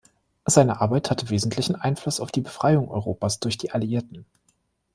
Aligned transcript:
Seine 0.47 0.81
Arbeit 0.81 1.11
hatte 1.11 1.29
wesentlichen 1.29 1.75
Einfluss 1.75 2.19
auf 2.19 2.31
die 2.31 2.41
Befreiung 2.41 2.89
Europas 2.89 3.39
durch 3.39 3.59
die 3.59 3.69
Alliierten. 3.69 4.25